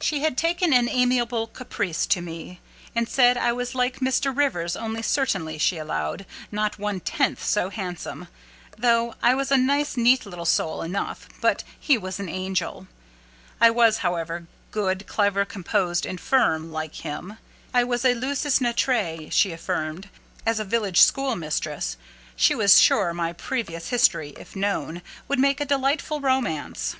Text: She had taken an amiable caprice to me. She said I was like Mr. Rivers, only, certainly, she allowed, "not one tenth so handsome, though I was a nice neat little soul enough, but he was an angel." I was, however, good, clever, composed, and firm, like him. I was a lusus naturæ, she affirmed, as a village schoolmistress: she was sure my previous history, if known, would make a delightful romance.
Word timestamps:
She 0.00 0.20
had 0.20 0.38
taken 0.38 0.72
an 0.72 0.88
amiable 0.88 1.48
caprice 1.48 2.06
to 2.06 2.22
me. 2.22 2.60
She 2.96 3.04
said 3.04 3.36
I 3.36 3.52
was 3.52 3.74
like 3.74 4.00
Mr. 4.00 4.34
Rivers, 4.34 4.74
only, 4.74 5.02
certainly, 5.02 5.58
she 5.58 5.76
allowed, 5.76 6.24
"not 6.50 6.78
one 6.78 6.98
tenth 7.00 7.44
so 7.44 7.68
handsome, 7.68 8.26
though 8.78 9.16
I 9.22 9.34
was 9.34 9.52
a 9.52 9.58
nice 9.58 9.94
neat 9.98 10.24
little 10.24 10.46
soul 10.46 10.80
enough, 10.80 11.28
but 11.42 11.62
he 11.78 11.98
was 11.98 12.18
an 12.18 12.30
angel." 12.30 12.86
I 13.60 13.68
was, 13.68 13.98
however, 13.98 14.46
good, 14.70 15.06
clever, 15.06 15.44
composed, 15.44 16.06
and 16.06 16.18
firm, 16.18 16.72
like 16.72 16.94
him. 16.94 17.36
I 17.74 17.84
was 17.84 18.02
a 18.06 18.14
lusus 18.14 18.60
naturæ, 18.60 19.30
she 19.30 19.52
affirmed, 19.52 20.08
as 20.46 20.58
a 20.58 20.64
village 20.64 21.02
schoolmistress: 21.02 21.98
she 22.34 22.54
was 22.54 22.80
sure 22.80 23.12
my 23.12 23.34
previous 23.34 23.90
history, 23.90 24.30
if 24.38 24.56
known, 24.56 25.02
would 25.28 25.38
make 25.38 25.60
a 25.60 25.66
delightful 25.66 26.22
romance. 26.22 26.96